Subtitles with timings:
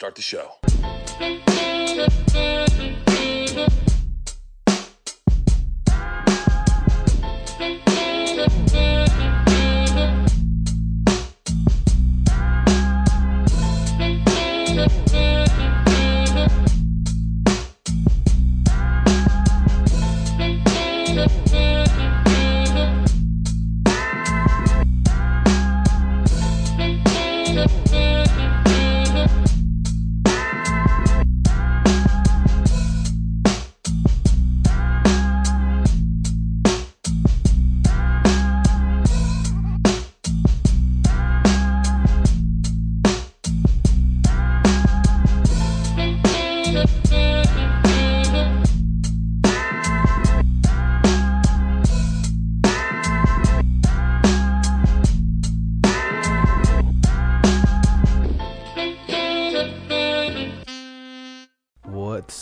[0.00, 0.60] Start the show.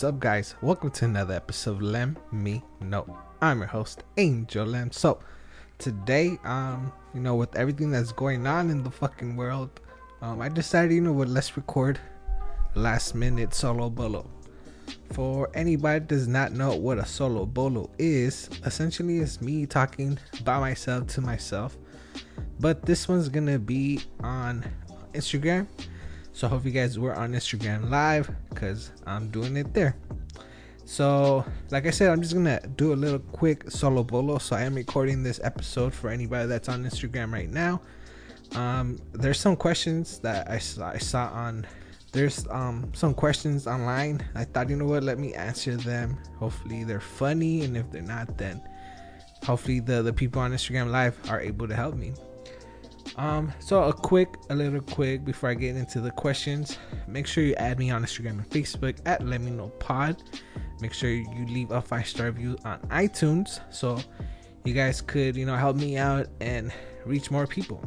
[0.09, 0.55] Up, guys?
[0.63, 3.15] Welcome to another episode of Lem Me Know.
[3.43, 4.91] I'm your host, Angel Lem.
[4.91, 5.19] So,
[5.77, 9.69] today, um, you know, with everything that's going on in the fucking world,
[10.23, 11.99] um, I decided, you know what, let's record
[12.73, 14.27] last minute solo bolo.
[15.11, 20.59] For anybody does not know what a solo bolo is, essentially it's me talking by
[20.59, 21.77] myself to myself.
[22.59, 24.65] But this one's gonna be on
[25.13, 25.67] Instagram.
[26.39, 29.97] So I hope you guys were on Instagram live because I'm doing it there.
[30.85, 34.37] So, like I said, I'm just gonna do a little quick solo bolo.
[34.37, 37.81] So I am recording this episode for anybody that's on Instagram right now.
[38.55, 41.67] Um, there's some questions that I saw, I saw on.
[42.13, 44.25] There's um some questions online.
[44.33, 46.17] I thought, you know what, let me answer them.
[46.37, 48.61] Hopefully they're funny, and if they're not, then
[49.43, 52.13] hopefully the the people on Instagram live are able to help me.
[53.15, 56.77] Um, so a quick, a little quick before I get into the questions.
[57.07, 60.21] Make sure you add me on Instagram and Facebook at Let Me Know Pod.
[60.81, 63.99] Make sure you leave a five star review on iTunes so
[64.63, 66.71] you guys could, you know, help me out and
[67.05, 67.81] reach more people.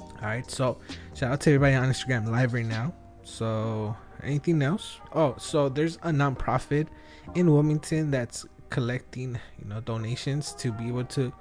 [0.00, 0.78] All right, so
[1.14, 2.94] shout out to everybody on Instagram live right now.
[3.22, 4.98] So anything else?
[5.12, 6.88] Oh, so there's a nonprofit
[7.34, 11.32] in Wilmington that's collecting, you know, donations to be able to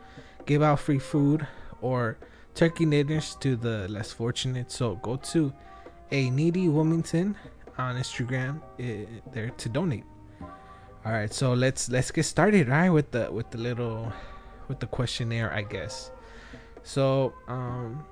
[0.45, 1.47] give out free food
[1.81, 2.17] or
[2.55, 4.71] turkey dinners to the less fortunate.
[4.71, 5.53] So go to
[6.11, 7.35] a needy Wilmington
[7.77, 10.05] on Instagram eh, there to donate.
[11.05, 12.67] All right, so let's let's get started.
[12.67, 14.11] right, with the with the little
[14.67, 16.09] with the questionnaire, I guess.
[16.81, 18.03] So um,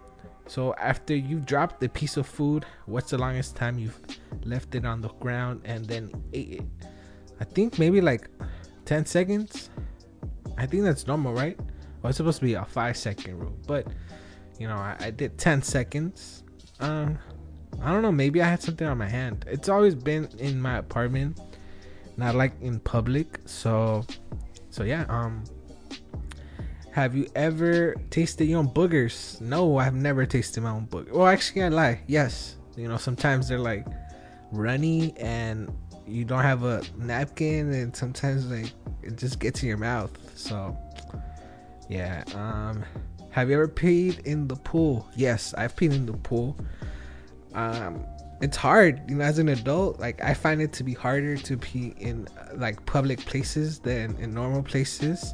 [0.46, 4.00] so after you've dropped the piece of food, what's the longest time you've
[4.44, 6.66] left it on the ground and then ate it?
[7.40, 8.30] I think maybe like
[8.86, 9.70] ten seconds.
[10.58, 11.58] I think that's normal, right?
[12.02, 13.88] Well, it's supposed to be a five second rule, but
[14.64, 16.44] you know, I, I did 10 seconds.
[16.80, 17.20] Um,
[17.82, 18.14] I don't know.
[18.14, 19.44] Maybe I had something on my hand.
[19.46, 21.38] It's always been in my apartment,
[22.16, 23.42] not like in public.
[23.44, 24.06] So,
[24.70, 25.04] so yeah.
[25.10, 25.44] Um,
[26.92, 29.42] have you ever tasted your own boogers?
[29.42, 31.12] No, I've never tasted my own boogers.
[31.12, 32.00] Well, actually, I lie.
[32.08, 32.56] Yes.
[32.78, 33.86] You know, sometimes they're like
[34.54, 35.76] runny and
[36.08, 38.72] you don't have a napkin, and sometimes like
[39.02, 40.18] it just gets in your mouth.
[40.38, 40.78] So,
[41.90, 42.24] yeah.
[42.34, 42.86] Um
[43.34, 45.10] have you ever peed in the pool?
[45.16, 46.56] Yes, I've peed in the pool.
[47.56, 48.06] Um,
[48.42, 50.00] it's hard, you know, as an adult.
[50.00, 54.36] Like I find it to be harder to pee in like public places than in
[54.36, 55.34] normal places.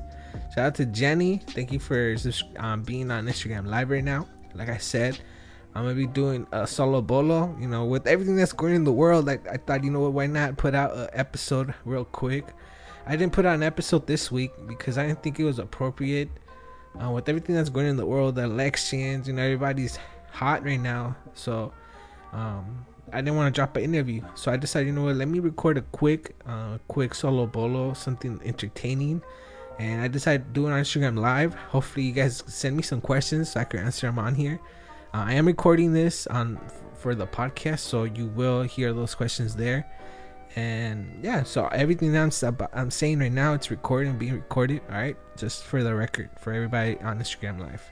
[0.56, 1.42] Shout out to Jenny.
[1.50, 2.16] Thank you for
[2.56, 4.30] um, being on Instagram Live right now.
[4.56, 5.20] Like I said,
[5.76, 7.54] I'm gonna be doing a solo bolo.
[7.60, 10.14] You know, with everything that's going in the world, like I thought, you know what?
[10.14, 12.46] Why not put out an episode real quick?
[13.06, 16.30] I didn't put out an episode this week because I didn't think it was appropriate
[17.04, 19.98] uh, with everything that's going in the world, the elections, you know, everybody's
[20.32, 21.16] hot right now.
[21.34, 21.72] So,
[22.34, 25.28] um, I didn't want to drop an interview, so I decided, you know what, let
[25.28, 29.24] me record a quick, uh, quick solo bolo, something entertaining,
[29.80, 31.56] and I decided to do it on Instagram Live.
[31.56, 34.60] Hopefully, you guys send me some questions so I can answer them on here.
[35.14, 36.60] Uh, I am recording this on
[36.94, 39.88] for the podcast, so you will hear those questions there
[40.56, 42.32] and yeah so everything I'm,
[42.74, 46.54] I'm saying right now it's recording being recorded all right just for the record for
[46.54, 47.84] everybody on instagram live.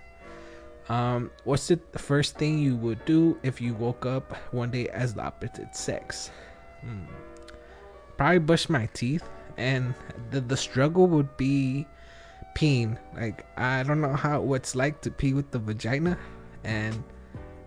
[0.90, 5.14] Um what's the first thing you would do if you woke up one day as
[5.14, 6.32] the opposite sex?
[6.82, 7.06] Hmm.
[8.18, 9.28] probably brush my teeth
[9.58, 9.94] and
[10.32, 11.86] the, the struggle would be
[12.56, 12.98] peeing.
[13.16, 16.18] Like i don't know how what's like to pee with the vagina
[16.64, 17.04] and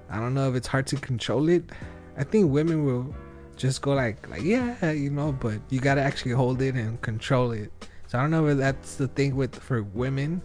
[0.09, 1.71] i don't know if it's hard to control it.
[2.17, 3.15] I think women will
[3.61, 7.51] just go like like yeah you know but you gotta actually hold it and control
[7.51, 7.71] it
[8.07, 10.43] so i don't know if that's the thing with for women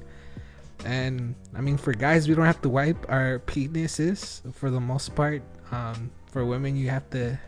[0.83, 5.15] and I mean, for guys, we don't have to wipe our penises for the most
[5.15, 5.41] part.
[5.71, 7.39] Um, for women, you have to,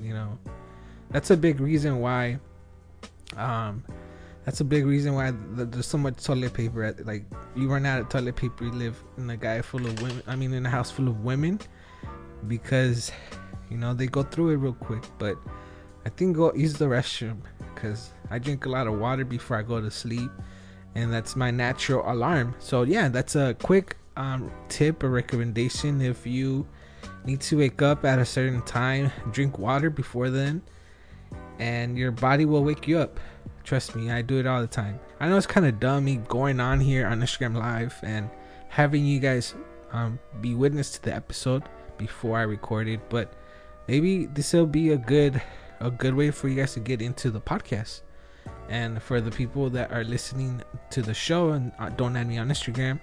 [0.00, 0.38] you know,
[1.10, 2.38] that's a big reason why.
[3.36, 3.84] Um,
[4.44, 6.84] that's a big reason why there's so much toilet paper.
[6.84, 7.24] At, like,
[7.54, 10.22] you run out of toilet paper, you live in a guy full of women.
[10.26, 11.60] I mean, in a house full of women,
[12.48, 13.12] because
[13.70, 15.04] you know they go through it real quick.
[15.18, 15.36] But
[16.04, 17.38] I think go use the restroom
[17.74, 20.30] because I drink a lot of water before I go to sleep
[20.94, 22.54] and that's my natural alarm.
[22.58, 26.66] So yeah, that's a quick um, tip or recommendation if you
[27.24, 30.62] need to wake up at a certain time, drink water before then,
[31.58, 33.20] and your body will wake you up.
[33.62, 34.98] Trust me, I do it all the time.
[35.20, 38.30] I know it's kind of dumb me going on here on Instagram Live and
[38.68, 39.54] having you guys
[39.92, 41.64] um, be witness to the episode
[41.98, 43.34] before I record it, but
[43.90, 45.42] maybe this will be a good
[45.80, 48.02] a good way for you guys to get into the podcast.
[48.68, 52.38] And for the people that are listening to the show and uh, don't add me
[52.38, 53.00] on Instagram,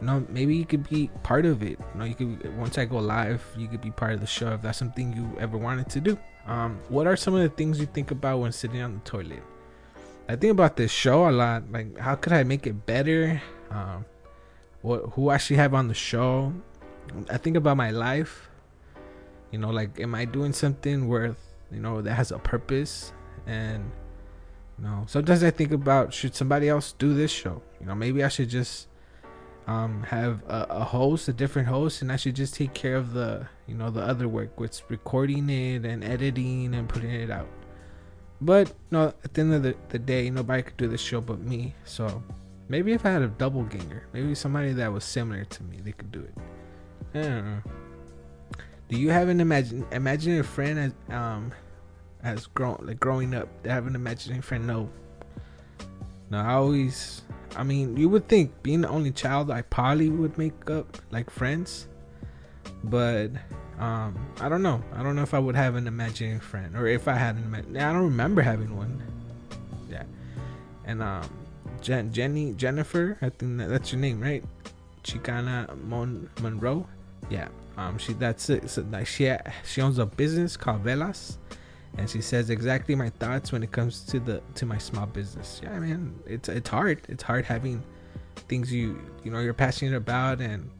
[0.00, 1.76] you know, maybe you could be part of it.
[1.80, 4.52] You know, you could once I go live, you could be part of the show
[4.52, 6.16] if that's something you ever wanted to do.
[6.46, 9.42] Um, what are some of the things you think about when sitting on the toilet?
[10.28, 11.64] I think about this show a lot.
[11.72, 13.42] Like, how could I make it better?
[13.70, 14.04] Um,
[14.82, 16.52] what who I should have on the show?
[17.28, 18.47] I think about my life.
[19.50, 21.38] You know, like, am I doing something worth
[21.70, 23.12] you know that has a purpose
[23.46, 23.90] and
[24.78, 27.62] you know, sometimes I think about should somebody else do this show?
[27.80, 28.86] You know, maybe I should just
[29.66, 33.12] um, have a, a, host, a different host, and I should just take care of
[33.12, 37.48] the, you know, the other work, with recording it and editing and putting it out.
[38.40, 41.40] But no, at the end of the, the day, nobody could do this show but
[41.40, 41.74] me.
[41.84, 42.22] So
[42.68, 45.92] maybe if I had a double ganger, maybe somebody that was similar to me, they
[45.92, 46.34] could do it.
[47.14, 47.62] I don't know.
[48.88, 51.52] Do you have an imagine a friend as um
[52.22, 53.48] as grown like growing up?
[53.64, 54.66] To have an imaginary friend?
[54.66, 54.88] No.
[56.30, 57.22] No i always
[57.56, 61.28] i mean you would think being the only child i probably would make up like
[61.28, 61.86] friends.
[62.82, 63.30] But
[63.78, 64.82] um i don't know.
[64.94, 67.76] I don't know if i would have an imaginary friend or if i had an
[67.76, 69.02] i don't remember having one.
[69.90, 70.04] Yeah.
[70.86, 71.28] And um
[71.82, 74.42] Jen, jenny jennifer i think that, that's your name right?
[75.04, 76.88] Chicana Mon- monroe?
[77.30, 79.34] Yeah um she that's it so like she
[79.64, 81.38] she owns a business called velas
[81.96, 85.60] and she says exactly my thoughts when it comes to the to my small business.
[85.62, 87.02] Yeah, man, it's it's hard.
[87.08, 87.82] It's hard having
[88.48, 90.70] things you you know you're passionate about and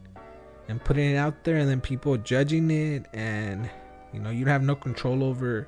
[0.67, 3.69] and putting it out there, and then people judging it, and
[4.13, 5.67] you know you have no control over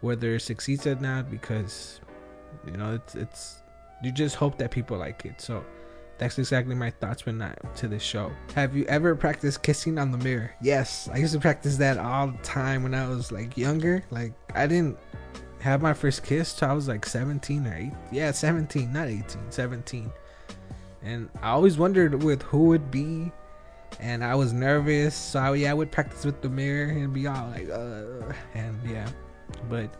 [0.00, 2.00] whether it succeeds or not because
[2.66, 3.62] you know it's it's
[4.02, 5.40] you just hope that people like it.
[5.40, 5.64] So
[6.18, 8.32] that's exactly my thoughts when I to this show.
[8.54, 10.54] Have you ever practiced kissing on the mirror?
[10.62, 14.04] Yes, I used to practice that all the time when I was like younger.
[14.10, 14.98] Like I didn't
[15.60, 17.92] have my first kiss till I was like 17 or 8.
[18.12, 20.10] Yeah, 17, not 18, 17.
[21.02, 23.30] And I always wondered with who would be
[24.00, 25.14] and I was nervous.
[25.14, 29.08] So yeah, I would practice with the mirror and be all like uh and yeah.
[29.68, 29.90] But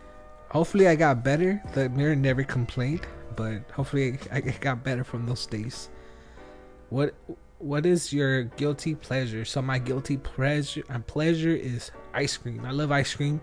[0.49, 1.61] hopefully I got better.
[1.73, 3.05] The mirror never complained,
[3.35, 5.89] but hopefully I got better from those days.
[6.89, 7.13] What
[7.59, 9.43] what is your guilty pleasure?
[9.45, 12.63] So my guilty pleasure and pleasure is ice cream.
[12.65, 13.41] I love ice cream.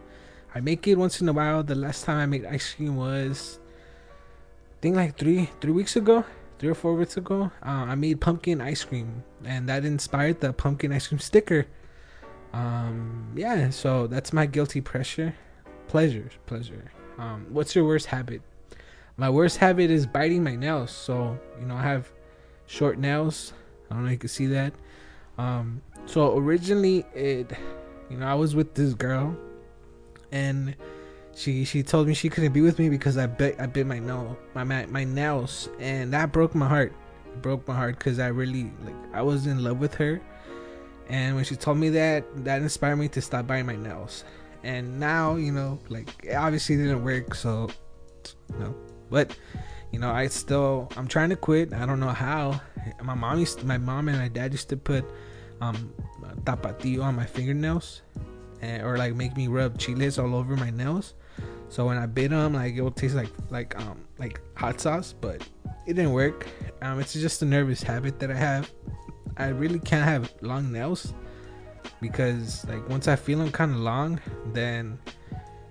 [0.55, 1.62] I make it once in a while.
[1.62, 3.58] The last time I made ice cream was
[4.79, 6.25] I think like three three weeks ago,
[6.58, 7.50] three or four weeks ago.
[7.64, 11.67] Uh, I made pumpkin ice cream, and that inspired the pumpkin ice cream sticker.
[12.52, 15.35] Um, yeah, so that's my guilty pleasure.
[15.88, 16.92] Pleasure, pleasure.
[17.18, 18.42] Um, what's your worst habit?
[19.16, 20.92] My worst habit is biting my nails.
[20.92, 22.12] So you know I have
[22.66, 23.52] short nails.
[23.90, 24.73] I don't know if you can see that.
[25.38, 27.50] Um, so originally it,
[28.11, 29.37] you know, I was with this girl,
[30.33, 30.75] and
[31.35, 33.99] she she told me she couldn't be with me because I bit I bit my
[33.99, 36.92] nail my my my nails, and that broke my heart.
[37.26, 40.21] It broke my heart because I really like I was in love with her,
[41.09, 44.25] and when she told me that, that inspired me to stop biting my nails.
[44.62, 47.68] And now you know, like obviously didn't work, so
[48.52, 48.75] you know,
[49.11, 49.37] but
[49.94, 51.72] you know, I still I'm trying to quit.
[51.72, 52.60] I don't know how.
[53.00, 55.04] My mom used to, my mom and my dad used to put
[55.60, 55.94] um
[56.42, 58.02] tapatio on my fingernails,
[58.60, 61.14] and, or like make me rub chiles all over my nails.
[61.68, 65.14] So when I bit them, like it would taste like like um like hot sauce,
[65.14, 65.46] but
[65.86, 66.48] it didn't work.
[66.82, 68.72] Um, it's just a nervous habit that I have.
[69.36, 71.14] I really can't have long nails
[72.00, 74.20] because like once I feel them kind of long,
[74.52, 74.98] then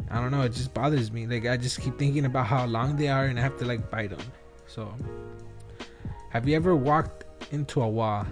[0.10, 0.41] I don't know.
[0.41, 1.27] It just bothers me.
[1.27, 3.89] Like I just keep thinking about how long they are, and I have to like
[3.89, 4.22] bite them.
[4.67, 4.93] So,
[6.29, 8.25] have you ever walked into a wall?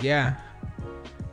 [0.00, 0.36] Yeah,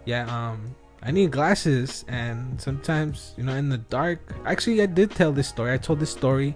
[0.06, 0.26] yeah.
[0.28, 4.20] Um, I need glasses, and sometimes you know, in the dark.
[4.46, 5.74] Actually, I did tell this story.
[5.74, 6.56] I told this story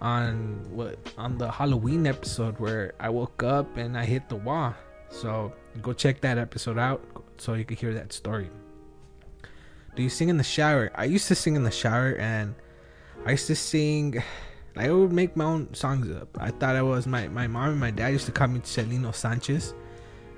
[0.00, 4.74] on what on the Halloween episode where I woke up and I hit the wall.
[5.10, 7.04] So go check that episode out
[7.38, 8.50] so you can hear that story.
[9.96, 10.90] Do you sing in the shower?
[10.94, 12.54] I used to sing in the shower and
[13.26, 14.22] I used to sing
[14.76, 16.28] I would make my own songs up.
[16.40, 19.14] I thought I was my my mom and my dad used to call me Chalino
[19.14, 19.74] Sanchez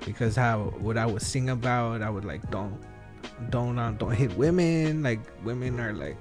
[0.05, 2.79] because how what I would sing about I would like don't
[3.49, 6.17] don't uh, don't hit women like women are like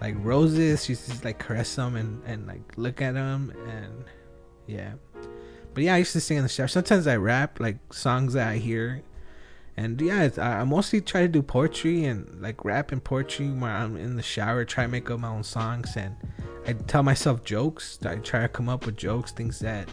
[0.00, 4.04] like roses she just like caress them and and like look at them and
[4.66, 4.92] yeah
[5.74, 8.48] but yeah i used to sing in the shower sometimes i rap like songs that
[8.48, 9.02] i hear
[9.76, 13.70] and yeah I, I mostly try to do poetry and like rap and poetry when
[13.70, 16.16] i'm in the shower try to make up my own songs and
[16.66, 19.88] i tell myself jokes i try to come up with jokes things that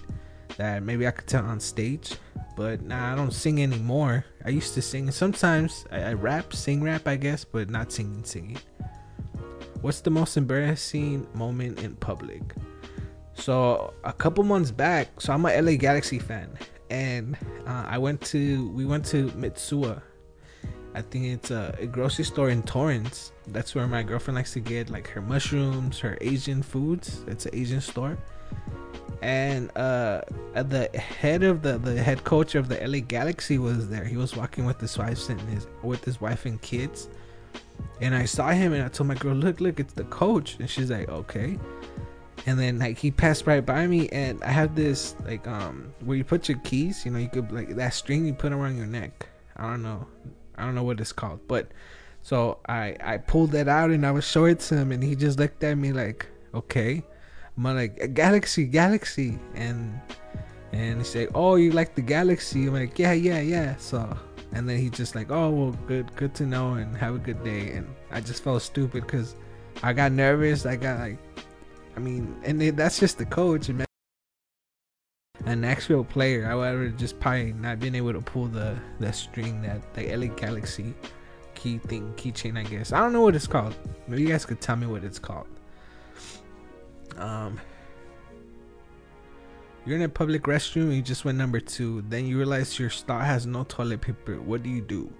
[0.58, 2.18] that maybe i could tell on stage
[2.56, 4.26] but nah, I don't sing anymore.
[4.46, 5.10] I used to sing.
[5.12, 8.60] Sometimes I, I rap, sing rap, I guess, but not singing, singing.
[9.82, 12.42] What's the most embarrassing moment in public?
[13.34, 16.50] So a couple months back, so I'm a LA Galaxy fan,
[16.90, 20.02] and uh, I went to we went to Mitsuwa.
[20.96, 23.32] I think it's a, a, grocery store in Torrance.
[23.48, 27.24] That's where my girlfriend likes to get like her mushrooms, her Asian foods.
[27.28, 28.16] It's an Asian store
[29.24, 30.22] and uh,
[30.54, 34.04] the head of the the head coach of the LA Galaxy was there.
[34.04, 37.08] He was walking with his wife and his with his wife and kids.
[38.02, 40.70] And I saw him and I told my girl, "Look, look, it's the coach." And
[40.70, 41.58] she's like, "Okay."
[42.46, 46.18] And then like he passed right by me and I have this like um where
[46.18, 48.88] you put your keys, you know, you could like that string you put around your
[48.88, 49.30] neck.
[49.56, 50.08] I don't know.
[50.58, 51.72] I don't know what it's called, but
[52.22, 55.16] so I I pulled that out and I was showing it to him and he
[55.16, 57.04] just looked at me like, "Okay."
[57.56, 60.00] I'm like galaxy, galaxy, and
[60.72, 64.18] and he said, "Oh, you like the galaxy?" I'm like, "Yeah, yeah, yeah." So,
[64.54, 67.44] and then he just like, "Oh, well, good, good to know, and have a good
[67.44, 69.36] day." And I just felt stupid because
[69.84, 70.66] I got nervous.
[70.66, 71.20] I got like,
[71.96, 73.70] I mean, and that's just the coach.
[75.46, 79.12] An actual player, I would have just probably not been able to pull the the
[79.12, 80.94] string that the LA Galaxy
[81.56, 82.58] key thing, keychain.
[82.58, 83.76] I guess I don't know what it's called.
[84.08, 85.48] Maybe you guys could tell me what it's called.
[87.18, 87.60] Um,
[89.86, 92.04] you're in a public restroom you just went number two.
[92.10, 94.40] Then you realize your stall has no toilet paper.
[94.40, 95.12] What do you do?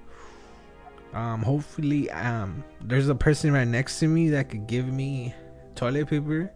[1.14, 5.34] Um, hopefully, um, there's a person right next to me that could give me
[5.76, 6.52] toilet paper.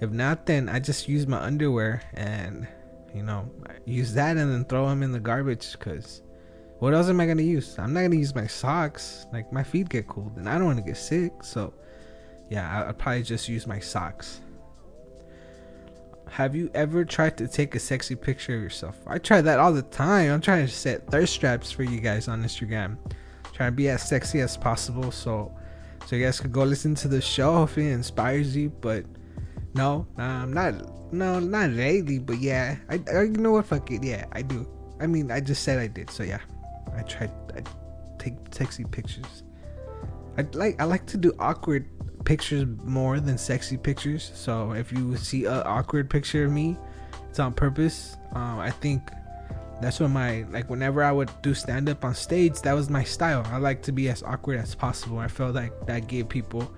[0.00, 2.66] If not, then I just use my underwear and,
[3.14, 3.50] you know,
[3.84, 5.78] use that and then throw them in the garbage.
[5.78, 6.22] Cause
[6.78, 7.78] what else am I gonna use?
[7.78, 9.26] I'm not gonna use my socks.
[9.32, 11.32] Like my feet get cold and I don't want to get sick.
[11.42, 11.72] So,
[12.50, 14.40] yeah, I'll probably just use my socks.
[16.28, 18.98] Have you ever tried to take a sexy picture of yourself?
[19.06, 20.30] I try that all the time.
[20.30, 22.98] I'm trying to set thirst traps for you guys on Instagram.
[23.52, 25.56] Trying to be as sexy as possible so
[26.06, 28.68] so you guys could go listen to the show if it inspires you.
[28.68, 29.06] But
[29.76, 30.74] no, um, not
[31.12, 32.18] no, not lately.
[32.18, 33.66] But yeah, I, I you know what?
[33.66, 34.02] Fuck it.
[34.02, 34.66] Yeah, I do.
[35.00, 36.10] I mean, I just said I did.
[36.10, 36.40] So yeah,
[36.96, 37.30] I tried.
[37.54, 37.62] I
[38.18, 39.42] take sexy pictures.
[40.38, 41.86] I like I like to do awkward
[42.24, 44.30] pictures more than sexy pictures.
[44.34, 46.76] So if you see an awkward picture of me,
[47.30, 48.16] it's on purpose.
[48.32, 49.10] Um, I think
[49.80, 53.04] that's what my like whenever I would do stand up on stage, that was my
[53.04, 53.46] style.
[53.46, 55.18] I like to be as awkward as possible.
[55.18, 56.70] I felt like that gave people,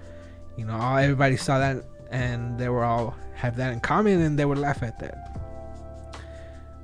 [0.56, 4.38] you know, all everybody saw that and they were all have that in common and
[4.38, 5.36] they would laugh at that.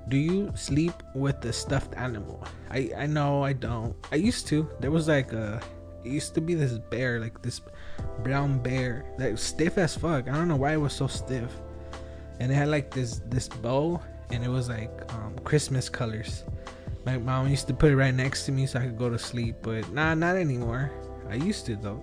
[0.09, 2.45] Do you sleep with a stuffed animal?
[2.71, 3.97] I I know I don't.
[4.13, 4.69] I used to.
[4.81, 5.61] There was like a
[6.05, 7.61] it used to be this bear, like this
[8.23, 10.29] brown bear that was stiff as fuck.
[10.29, 11.51] I don't know why it was so stiff.
[12.41, 14.01] And it had like this this bow
[14.31, 16.45] and it was like um, Christmas colors.
[17.07, 19.19] My mom used to put it right next to me so I could go to
[19.19, 20.91] sleep, but nah, not anymore.
[21.29, 22.03] I used to though.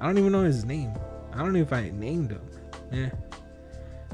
[0.00, 0.92] I don't even know his name.
[1.32, 2.48] I don't know if I named them.
[2.90, 3.10] Yeah.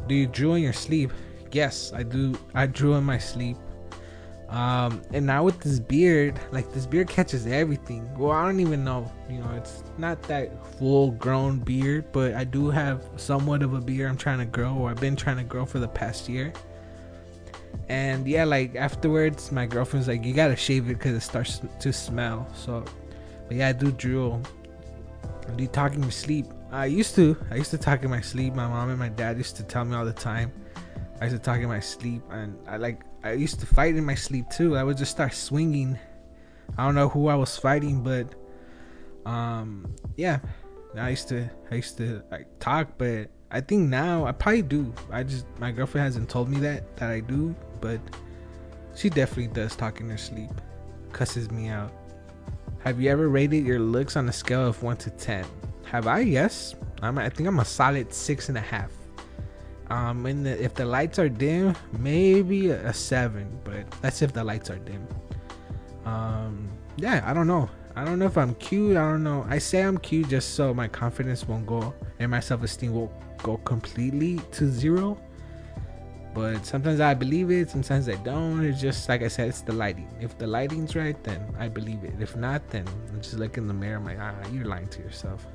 [0.07, 1.13] Do you drew in your sleep?
[1.53, 2.39] Yes, I do.
[2.55, 3.57] I drew in my sleep.
[4.49, 8.09] Um, and now with this beard, like this beard catches everything.
[8.17, 9.11] Well, I don't even know.
[9.29, 13.81] You know, it's not that full grown beard, but I do have somewhat of a
[13.81, 16.53] beard I'm trying to grow, or I've been trying to grow for the past year.
[17.91, 21.93] And yeah, like afterwards, my girlfriend's like, you gotta shave it because it starts to
[21.93, 22.49] smell.
[22.55, 22.85] So,
[23.49, 24.41] but yeah, I do drool.
[25.57, 26.47] Do talk in my sleep.
[26.71, 27.37] I used to.
[27.51, 28.55] I used to talk in my sleep.
[28.55, 30.53] My mom and my dad used to tell me all the time.
[31.21, 34.05] I used to talk in my sleep, and I like I used to fight in
[34.05, 34.77] my sleep too.
[34.77, 35.99] I would just start swinging.
[36.77, 38.35] I don't know who I was fighting, but
[39.25, 40.41] um, yeah,
[40.97, 44.93] I used to I used to like talk, but I think now I probably do.
[45.11, 48.01] I just my girlfriend hasn't told me that that I do, but
[48.95, 50.51] she definitely does talk in her sleep.
[51.13, 51.93] Cusses me out.
[52.81, 55.47] Have you ever rated your looks on a scale of one to ten?
[55.91, 56.21] Have I?
[56.21, 56.75] Yes.
[57.01, 57.19] I'm.
[57.19, 58.93] I think I'm a solid six and a half.
[59.89, 64.45] Um, and the, if the lights are dim, maybe a, seven, but that's if the
[64.45, 65.07] lights are dim.
[66.05, 67.71] Um, yeah, I don't know.
[67.97, 68.99] I don't know if I'm cute.
[68.99, 69.47] I don't know.
[69.49, 73.13] I say I'm cute just so my confidence won't go and my self esteem will
[73.43, 75.19] go completely to zero.
[76.35, 78.63] But sometimes I believe it, sometimes I don't.
[78.63, 80.09] It's just like I said, it's the lighting.
[80.21, 82.15] If the lighting's right, then I believe it.
[82.21, 83.97] If not, then I just look in the mirror.
[83.97, 85.47] I'm like, ah, you're lying to yourself.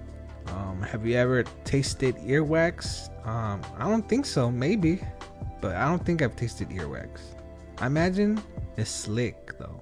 [0.48, 3.10] Um, have you ever tasted earwax?
[3.26, 4.52] Um, I don't think so.
[4.52, 5.02] Maybe,
[5.62, 7.22] but I don't think I've tasted earwax.
[7.80, 8.42] I imagine
[8.78, 9.82] it's slick though.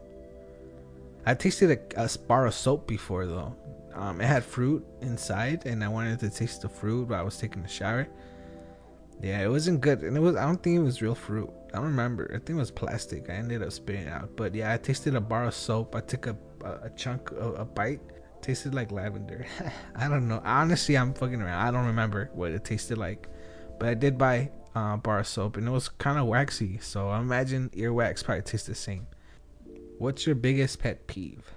[1.26, 3.56] I tasted a, a bar of soap before though.
[3.94, 7.38] Um, it had fruit inside, and I wanted to taste the fruit while I was
[7.38, 8.08] taking a shower.
[9.22, 10.36] Yeah, it wasn't good, and it was.
[10.36, 11.52] I don't think it was real fruit.
[11.74, 12.32] I don't remember.
[12.34, 13.30] I think it was plastic.
[13.30, 14.36] I ended up spitting it out.
[14.36, 15.96] But yeah, I tasted a bar of soap.
[15.96, 18.02] I took a a, a chunk, a, a bite.
[18.42, 19.46] Tasted like lavender.
[19.96, 20.42] I don't know.
[20.44, 21.68] Honestly, I'm fucking around.
[21.68, 23.28] I don't remember what it tasted like,
[23.80, 26.80] but I did buy uh, bar of soap, and it was kind of waxy.
[26.80, 29.08] So I imagine earwax probably tastes the same.
[29.98, 31.52] What's your biggest pet peeve?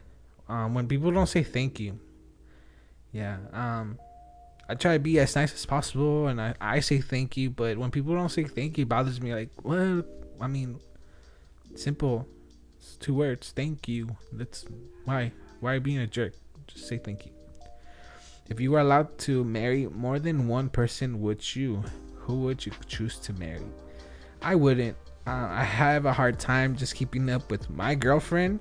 [0.48, 1.98] Um, when people don't say thank you.
[3.12, 3.38] Yeah.
[3.52, 3.98] Um,
[4.68, 7.50] I try to be as nice as possible, and I, I say thank you.
[7.50, 9.34] But when people don't say thank you, bothers me.
[9.34, 10.02] Like, well,
[10.40, 10.80] I mean,
[11.74, 12.26] simple,
[12.78, 13.52] it's two words.
[13.54, 14.16] Thank you.
[14.32, 14.66] That's
[15.04, 15.32] why.
[15.60, 16.34] Why are you being a jerk?
[16.66, 17.33] Just say thank you.
[18.49, 21.83] If you were allowed to marry more than one person, would you?
[22.14, 23.66] Who would you choose to marry?
[24.42, 28.61] I wouldn't uh, I have a hard time just keeping up with my girlfriend,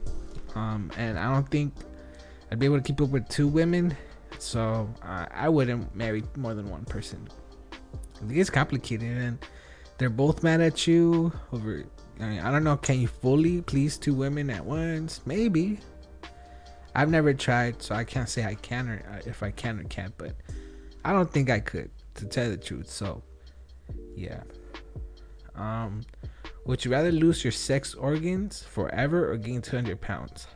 [0.55, 1.73] um, and I don't think
[2.51, 3.95] I'd be able to keep up with two women.
[4.39, 7.27] So uh, I wouldn't marry more than one person.
[8.21, 9.37] It gets complicated, and
[9.97, 11.83] they're both mad at you over.
[12.19, 12.77] I, mean, I don't know.
[12.77, 15.21] Can you fully please two women at once?
[15.25, 15.79] Maybe.
[16.95, 19.83] I've never tried, so I can't say I can or uh, if I can or
[19.85, 20.15] can't.
[20.17, 20.35] But
[21.03, 22.89] I don't think I could, to tell the truth.
[22.89, 23.23] So,
[24.15, 24.41] yeah.
[25.55, 26.01] Um,
[26.65, 30.47] would you rather lose your sex organs forever or gain 200 pounds?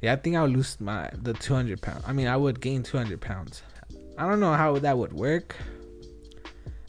[0.00, 2.04] Yeah, I think I would lose my the 200 pounds.
[2.06, 3.62] I mean, I would gain 200 pounds.
[4.18, 5.56] I don't know how that would work.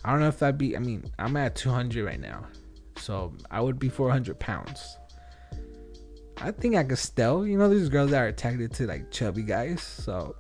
[0.06, 0.76] I don't know if that'd be.
[0.76, 2.46] I mean, I'm at 200 right now,
[2.98, 4.98] so I would be 400 pounds.
[6.38, 7.46] I think I could still.
[7.46, 10.36] You know, there's girls that are attracted to like chubby guys, so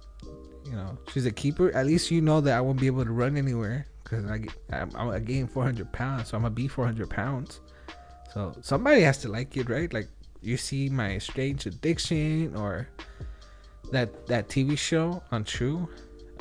[0.66, 1.72] you know, she's a keeper.
[1.76, 5.10] At least you know that I won't be able to run anywhere because I, I'm,
[5.10, 7.62] I gained 400 pounds, so I'm gonna be 400 pounds.
[8.34, 9.92] So somebody has to like it, right?
[9.94, 10.08] Like
[10.42, 12.88] you see my strange addiction or
[13.92, 15.88] that that TV show on True,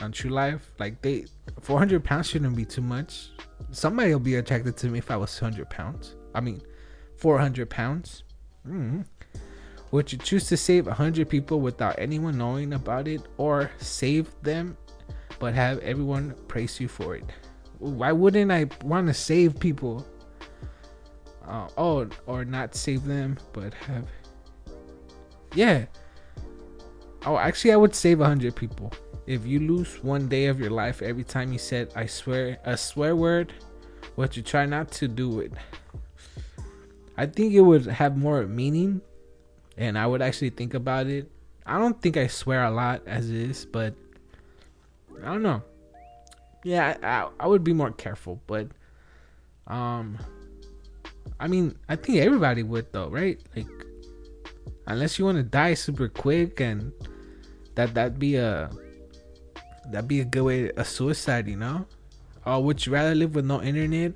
[0.00, 0.70] on True Life.
[0.78, 1.26] Like they
[1.60, 3.30] 400 pounds shouldn't be too much.
[3.70, 6.16] Somebody will be attracted to me if I was 200 pounds.
[6.34, 6.62] I mean,
[7.16, 8.24] 400 pounds.
[8.66, 9.02] Mm-hmm.
[9.92, 14.76] Would you choose to save 100 people without anyone knowing about it, or save them
[15.38, 17.24] but have everyone praise you for it?
[17.82, 20.06] why wouldn't I want to save people?
[21.44, 24.06] Uh, oh, or not save them, but have.
[25.54, 25.86] Yeah.
[27.26, 28.92] Oh, actually, I would save a hundred people.
[29.26, 32.76] If you lose one day of your life every time you said "I swear" a
[32.76, 33.52] swear word,
[34.14, 35.52] what you try not to do it.
[37.16, 39.02] I think it would have more meaning,
[39.76, 41.30] and I would actually think about it.
[41.64, 43.94] I don't think I swear a lot as is, but
[45.22, 45.62] I don't know
[46.64, 48.68] yeah, I, I would be more careful, but
[49.66, 50.18] um,
[51.40, 53.40] I mean, I think everybody would though, right?
[53.56, 53.68] Like,
[54.86, 56.92] unless you want to die super quick, and
[57.74, 58.70] that that'd be a
[59.90, 61.86] that'd be a good way a suicide, you know?
[62.46, 64.12] Or would you rather live with no internet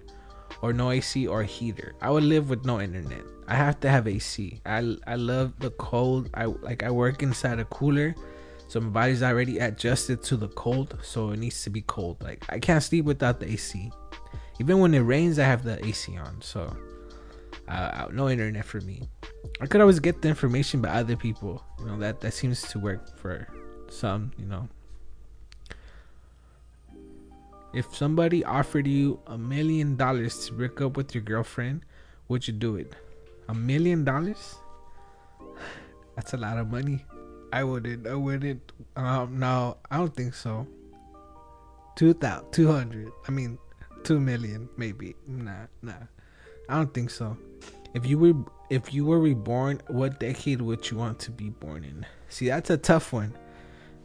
[0.62, 1.95] or no AC or heater?
[2.01, 3.23] I would live with no internet.
[3.48, 4.61] I have to have AC.
[4.66, 6.30] I I love the cold.
[6.35, 8.14] I like I work inside a cooler
[8.68, 12.22] so my body's already adjusted to the cold, so it needs to be cold.
[12.22, 13.90] Like I can't sleep without the AC.
[14.59, 16.40] Even when it rains, I have the AC on.
[16.42, 16.76] So
[17.68, 19.09] uh, no internet for me.
[19.61, 21.62] I could always get the information by other people.
[21.78, 23.46] You know that that seems to work for
[23.88, 24.32] some.
[24.37, 24.68] You know,
[27.72, 31.85] if somebody offered you a million dollars to break up with your girlfriend,
[32.26, 32.94] would you do it?
[33.48, 34.56] A million dollars?
[36.16, 37.04] That's a lot of money.
[37.52, 38.06] I wouldn't.
[38.06, 38.72] I wouldn't.
[38.96, 40.66] Um, no, I don't think so.
[41.94, 43.12] Two thousand, two hundred.
[43.28, 43.59] I mean,
[44.02, 45.14] two million, maybe.
[45.26, 45.92] Nah, nah.
[46.68, 47.37] I don't think so.
[47.94, 48.35] If you were,
[48.68, 52.04] if you were reborn, what decade would you want to be born in?
[52.28, 53.32] See, that's a tough one,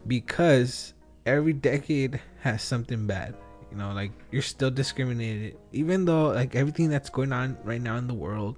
[0.05, 0.93] because
[1.25, 3.35] every decade has something bad.
[3.71, 7.97] You know, like you're still discriminated, even though like everything that's going on right now
[7.97, 8.57] in the world,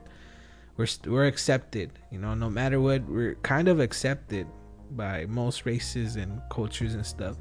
[0.78, 1.92] we're we're accepted.
[2.12, 4.48] You know, no matter what, we're kind of accepted
[4.92, 7.38] by most races and cultures and stuff.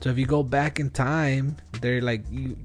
[0.00, 2.56] So if you go back in time, they're like you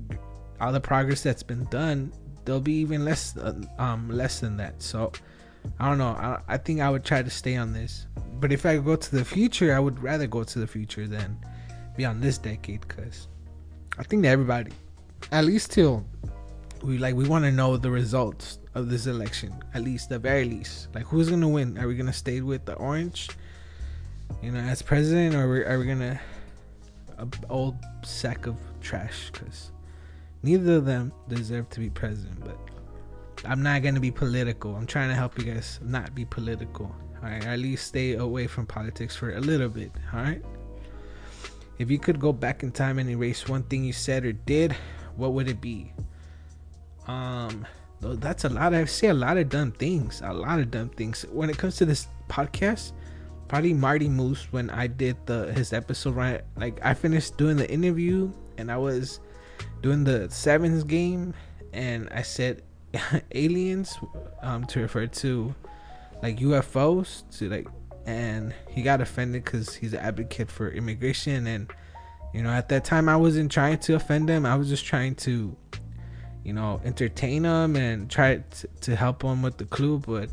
[0.60, 2.12] all the progress that's been done,
[2.46, 4.82] there'll be even less uh, um less than that.
[4.82, 5.12] So
[5.80, 6.10] I don't know.
[6.10, 8.08] I, I think I would try to stay on this.
[8.40, 11.38] But if I go to the future, I would rather go to the future than
[11.98, 13.28] be on this decade because
[13.98, 14.72] I think that everybody,
[15.32, 16.06] at least till
[16.82, 19.54] we like, we want to know the results of this election.
[19.74, 21.78] At least, the very least, like who's gonna win?
[21.78, 23.30] Are we gonna stay with the orange,
[24.42, 26.20] you know, as president, or are we, gonna
[27.18, 29.32] a old sack of trash?
[29.32, 29.72] Because
[30.44, 32.44] neither of them deserve to be president.
[32.44, 32.58] But
[33.46, 34.76] I'm not gonna be political.
[34.76, 36.94] I'm trying to help you guys not be political.
[37.22, 39.92] All right, at least stay away from politics for a little bit.
[40.14, 40.42] All right.
[41.80, 44.76] If you could go back in time and erase one thing you said or did,
[45.16, 45.94] what would it be?
[47.08, 47.66] Um,
[48.02, 48.74] that's a lot.
[48.74, 50.22] I say a lot of dumb things.
[50.24, 51.26] A lot of dumb things.
[51.32, 52.94] When it comes to this podcast,
[53.48, 56.42] probably Marty Moose when I did the his episode right.
[56.56, 59.20] Like I finished doing the interview and I was
[59.82, 61.34] doing the sevens game,
[61.74, 62.64] and I said
[63.34, 63.98] aliens
[64.42, 65.54] um to refer to
[66.22, 67.68] like UFOs to like
[68.06, 71.72] and he got offended because he's an advocate for immigration and
[72.34, 75.14] you know at that time i wasn't trying to offend him i was just trying
[75.14, 75.56] to
[76.44, 80.30] you know entertain them and try to, to help them with the clue but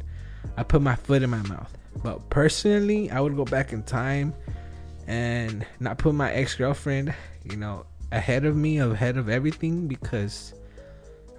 [0.56, 4.32] i put my foot in my mouth but personally i would go back in time
[5.06, 7.14] and not put my ex-girlfriend
[7.44, 10.54] you know ahead of me ahead of everything because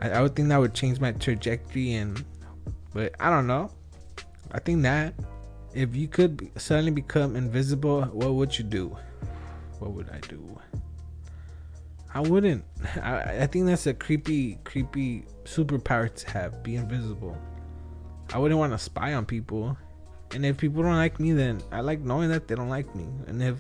[0.02, 2.24] I, I would think that would change my trajectory and
[2.94, 3.72] but i don't know
[4.52, 5.14] i think that
[5.78, 8.98] if you could suddenly become invisible, what would you do?
[9.78, 10.60] What would I do?
[12.14, 12.64] I wouldn't.
[13.02, 16.64] I, I think that's a creepy, creepy superpower to have.
[16.64, 17.38] Be invisible.
[18.34, 19.78] I wouldn't want to spy on people.
[20.32, 23.06] And if people don't like me, then I like knowing that they don't like me.
[23.28, 23.58] And if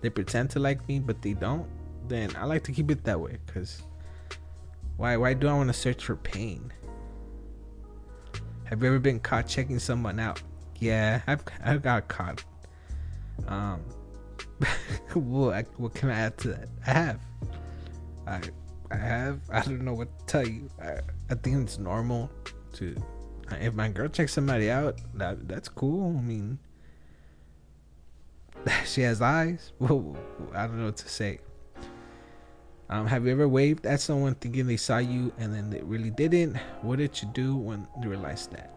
[0.00, 1.66] they pretend to like me but they don't,
[2.08, 3.38] then I like to keep it that way.
[3.46, 3.82] Cause
[4.96, 5.16] why?
[5.16, 6.72] Why do I want to search for pain?
[8.64, 10.42] Have you ever been caught checking someone out?
[10.78, 12.44] Yeah, I've I've got caught.
[13.48, 13.80] Um,
[15.14, 16.68] what what can I add to that?
[16.86, 17.20] I have.
[18.26, 18.40] I
[18.90, 19.40] I have.
[19.50, 20.68] I don't know what to tell you.
[20.82, 22.30] I I think it's normal
[22.74, 22.96] to.
[23.60, 26.16] If my girl checks somebody out, that that's cool.
[26.16, 26.58] I mean,
[28.84, 29.72] she has eyes.
[29.78, 30.16] Well,
[30.54, 31.40] I don't know what to say.
[32.90, 36.10] Um, have you ever waved at someone thinking they saw you and then they really
[36.10, 36.56] didn't?
[36.82, 38.74] What did you do when you realized that?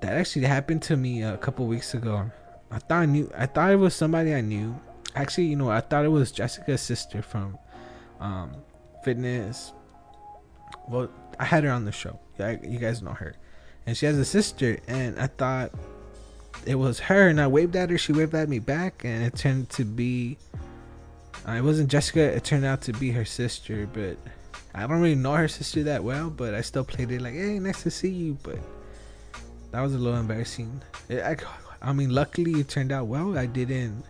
[0.00, 2.30] That actually happened to me a couple weeks ago.
[2.70, 3.30] I thought I knew.
[3.36, 4.74] I thought it was somebody I knew.
[5.14, 7.58] Actually, you know, I thought it was Jessica's sister from
[8.20, 8.52] um,
[9.02, 9.72] fitness.
[10.88, 12.18] Well, I had her on the show.
[12.38, 13.34] You guys know her,
[13.86, 14.78] and she has a sister.
[14.86, 15.72] And I thought
[16.66, 17.98] it was her, and I waved at her.
[17.98, 20.38] She waved at me back, and it turned to be.
[21.48, 22.20] Uh, it wasn't Jessica.
[22.20, 24.18] It turned out to be her sister, but
[24.74, 26.30] I don't really know her sister that well.
[26.30, 28.58] But I still played it like, "Hey, nice to see you," but
[29.72, 30.82] that was a little embarrassing.
[31.08, 31.36] It, I,
[31.80, 33.38] I mean, luckily it turned out well.
[33.38, 34.04] I didn't.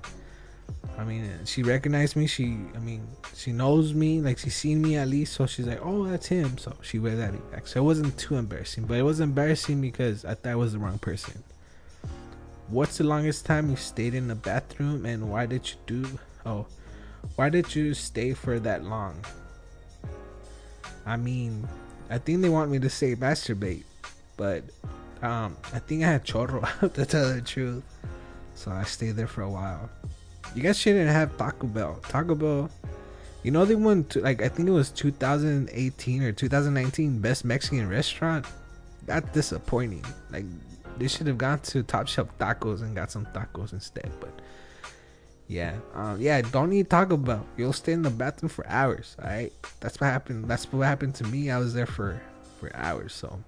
[0.98, 2.26] I mean, she recognized me.
[2.26, 4.20] She, I mean, she knows me.
[4.20, 7.16] Like she's seen me at least, so she's like, "Oh, that's him." So she wear
[7.16, 7.66] that back.
[7.66, 10.78] So it wasn't too embarrassing, but it was embarrassing because I thought I was the
[10.78, 11.42] wrong person.
[12.68, 16.18] What's the longest time you stayed in the bathroom, and why did you do?
[16.44, 16.66] Oh,
[17.36, 19.16] why did you stay for that long?
[21.06, 21.66] I mean,
[22.10, 23.84] I think they want me to say masturbate,
[24.36, 24.64] but
[25.22, 27.82] um, I think I had chorro to tell the truth.
[28.54, 29.88] So I stayed there for a while.
[30.54, 32.00] You guys shouldn't have Taco Bell.
[32.08, 32.70] Taco Bell,
[33.42, 37.88] you know they won to, like I think it was 2018 or 2019 best Mexican
[37.88, 38.46] restaurant.
[39.06, 40.04] That's disappointing.
[40.30, 40.44] Like
[40.98, 44.10] they should have gone to Top Shelf Tacos and got some tacos instead.
[44.20, 44.40] But
[45.46, 47.46] yeah, um, yeah, don't eat Taco Bell.
[47.56, 49.16] You'll stay in the bathroom for hours.
[49.22, 50.46] All right, that's what happened.
[50.46, 51.50] That's what happened to me.
[51.50, 52.20] I was there for
[52.58, 53.14] for hours.
[53.14, 53.42] So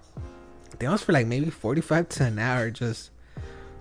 [0.79, 3.11] they was for like maybe 45 to an hour just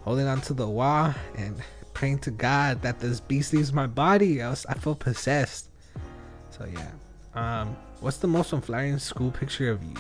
[0.02, 1.56] holding onto the wall and
[1.94, 4.42] praying to God that this beast leaves my body.
[4.42, 5.68] I was I feel possessed.
[6.50, 6.90] So yeah.
[7.34, 9.94] Um what's the most unflattering school picture of you?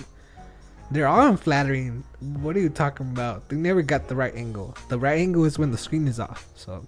[0.90, 2.04] They're all unflattering.
[2.20, 3.48] What are you talking about?
[3.48, 4.76] They never got the right angle.
[4.88, 6.48] The right angle is when the screen is off.
[6.54, 6.86] So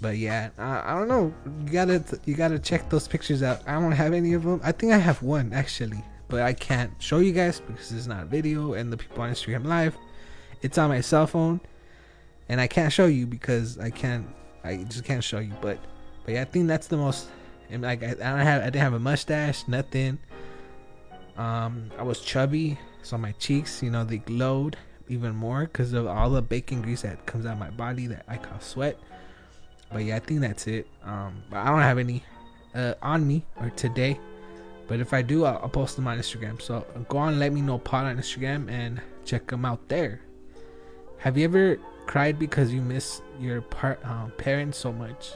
[0.00, 1.32] but yeah, I, I don't know.
[1.64, 3.62] You gotta you gotta check those pictures out.
[3.66, 4.60] I don't have any of them.
[4.62, 8.26] I think I have one actually but I can't show you guys because it's not
[8.26, 9.96] video and the people on Instagram live.
[10.62, 11.60] It's on my cell phone,
[12.48, 14.26] and I can't show you because I can't.
[14.64, 15.52] I just can't show you.
[15.60, 15.78] But
[16.24, 17.28] but yeah, I think that's the most.
[17.70, 18.62] And like I, I don't have.
[18.62, 20.18] I didn't have a mustache, nothing.
[21.36, 24.76] Um, I was chubby, so my cheeks, you know, they glowed
[25.08, 28.24] even more because of all the bacon grease that comes out of my body that
[28.28, 28.98] I call sweat.
[29.92, 30.88] But yeah, I think that's it.
[31.04, 32.24] Um, but I don't have any
[32.74, 34.18] uh, on me or today
[34.86, 36.60] But if I do, I'll, I'll post them on Instagram.
[36.62, 40.20] So go on, let me know pod on Instagram and check them out there.
[41.18, 45.32] Have you ever cried because you miss your par- uh, parents so much?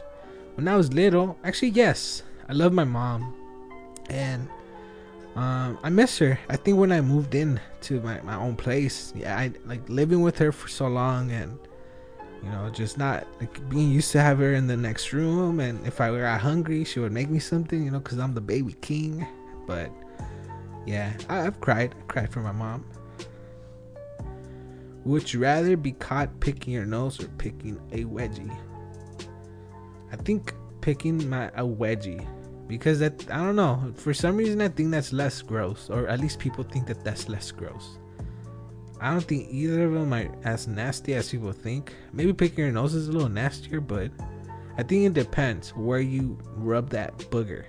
[0.54, 2.22] When I was little, actually, yes.
[2.48, 3.33] I love my mom,
[4.09, 4.48] and
[5.37, 6.38] um, I miss her.
[6.48, 10.20] I think when I moved in to my, my own place, yeah, I like living
[10.20, 11.56] with her for so long, and
[12.42, 15.61] you know, just not like being used to have her in the next room.
[15.61, 18.40] And if I were hungry, she would make me something, you know, because I'm the
[18.40, 19.26] baby king.
[19.66, 19.90] But
[20.87, 21.94] yeah, I, have cried.
[21.96, 22.85] I cried for my mom.
[25.05, 28.57] Would you rather be caught picking your nose or picking a wedgie?
[30.13, 32.27] I think picking my a wedgie
[32.67, 36.21] because that I don't know for some reason I think that's less gross or at
[36.21, 37.99] least people think that that's less gross.
[39.01, 41.95] I don't think either of them are as nasty as people think.
[42.13, 44.11] Maybe picking your nose is a little nastier, but
[44.77, 47.65] I think it depends where you rub that booger.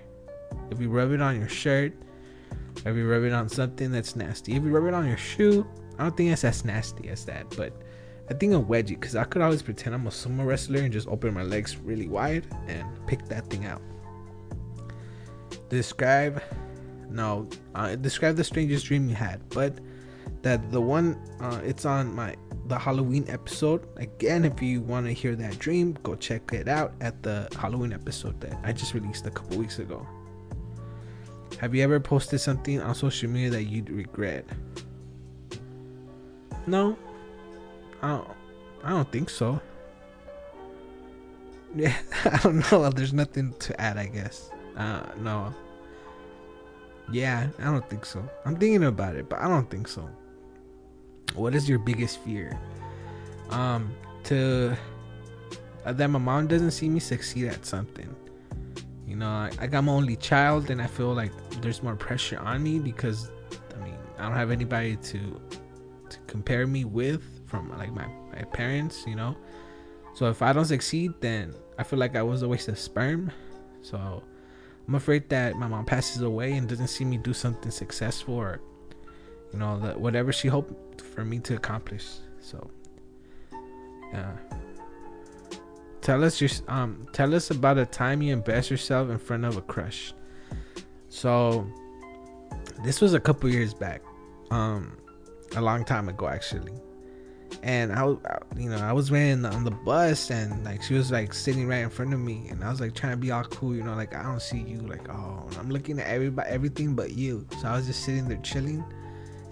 [0.70, 1.94] If you rub it on your shirt,
[2.84, 5.66] if you rub it on something that's nasty, if you rub it on your shoe,
[5.98, 7.54] I don't think it's as nasty as that.
[7.56, 7.72] But
[8.30, 11.08] I think a wedgie, because I could always pretend I'm a sumo wrestler and just
[11.08, 13.82] open my legs really wide and pick that thing out.
[15.68, 16.42] Describe
[17.12, 19.78] no uh, describe the strangest dream you had but
[20.40, 22.34] that the one uh, it's on my
[22.66, 23.86] the halloween episode.
[23.96, 27.92] Again if you want to hear that dream go check it out at the halloween
[27.92, 30.06] episode that i just released a couple weeks ago.
[31.60, 34.46] Have you ever posted something on social media that you'd regret
[36.66, 36.96] no
[38.02, 38.28] i don't,
[38.84, 39.60] I don't think so
[41.74, 45.54] yeah i don't know there's nothing to add i guess uh, no.
[47.10, 48.26] Yeah, I don't think so.
[48.44, 50.08] I'm thinking about it, but I don't think so.
[51.34, 52.58] What is your biggest fear?
[53.50, 53.94] Um,
[54.24, 54.76] to
[55.84, 58.14] uh, that my mom doesn't see me succeed at something.
[59.06, 62.38] You know, I, I got my only child, and I feel like there's more pressure
[62.38, 63.30] on me because,
[63.74, 65.40] I mean, I don't have anybody to
[66.26, 69.04] compare me with from like my my parents.
[69.06, 69.36] You know,
[70.14, 73.30] so if I don't succeed, then I feel like I was a waste of sperm.
[73.82, 74.22] So
[74.86, 78.60] I'm afraid that my mom passes away and doesn't see me do something successful or,
[79.52, 82.06] you know, that whatever she hoped for me to accomplish.
[82.40, 82.70] So,
[84.12, 84.36] yeah.
[86.00, 87.06] Tell us your um.
[87.12, 90.12] Tell us about a time you embarrassed yourself in front of a crush.
[91.08, 91.64] So,
[92.84, 94.02] this was a couple years back,
[94.50, 94.96] um,
[95.56, 96.72] a long time ago actually.
[97.62, 98.18] And I was,
[98.56, 101.82] you know, I was riding on the bus, and like she was like sitting right
[101.82, 103.94] in front of me, and I was like trying to be all cool, you know,
[103.94, 107.46] like I don't see you, like oh, I'm looking at everybody, everything but you.
[107.60, 108.82] So I was just sitting there chilling,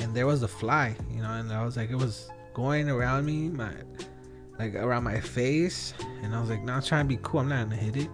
[0.00, 3.26] and there was a fly, you know, and I was like, it was going around
[3.26, 3.72] me, my,
[4.58, 7.50] like around my face, and I was like, no, I'm trying to be cool, I'm
[7.50, 8.10] not gonna hit it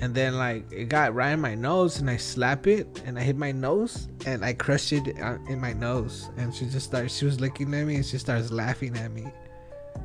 [0.00, 3.22] and then like it got right in my nose and i slap it and i
[3.22, 5.08] hit my nose and i crushed it
[5.48, 6.28] in my nose.
[6.36, 9.26] And she just started she was looking at me and she starts laughing at me.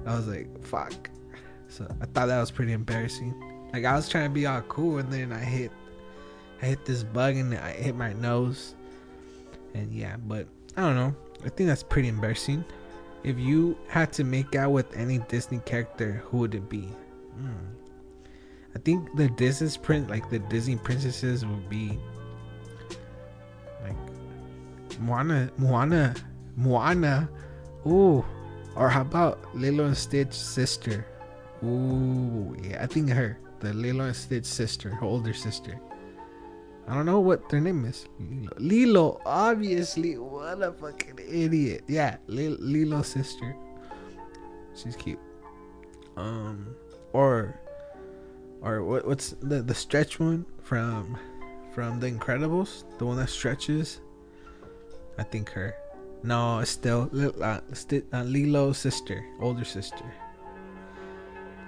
[0.06, 1.10] I was like fuck.
[1.67, 3.34] So i thought that was pretty embarrassing.
[3.73, 5.71] Like i was trying to be all cool and then i hit
[6.62, 8.75] i hit this bug and i hit my nose.
[9.73, 11.15] And yeah but i don't know.
[11.43, 12.63] I think that's pretty embarrassing.
[13.23, 16.88] If you had to make out with any disney character who would it be?
[17.38, 17.71] Mm.
[18.76, 22.00] I think the Disney print like the Disney princesses would be
[23.84, 23.96] like
[25.00, 26.16] Moana, Moana,
[26.56, 27.30] Moana.
[27.86, 28.24] Ooh,
[28.76, 31.06] or how about Lilo and Stitch sister?
[31.64, 35.80] Ooh, yeah, I think her, the Lilo and Stitch sister, her older sister.
[36.88, 38.08] I don't know what their name is.
[38.20, 40.18] Lilo, Lilo obviously.
[40.18, 41.84] What a fucking idiot.
[41.88, 43.56] Yeah, Lilo, Lilo's sister.
[44.76, 45.20] She's cute.
[46.18, 46.76] Um,
[47.14, 47.60] or
[48.62, 51.17] or what, what's the the stretch one from
[51.74, 54.02] from The Incredibles, the one that stretches.
[55.17, 55.76] I think her.
[56.24, 57.10] No, it's still
[57.41, 57.60] uh,
[58.13, 60.06] uh, Lilo's sister, older sister.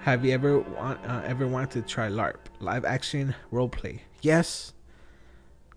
[0.02, 4.04] Have you ever want uh, ever wanted to try LARP, live action role play?
[4.22, 4.74] Yes,